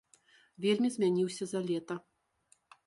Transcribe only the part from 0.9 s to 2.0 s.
змяніўся за лета.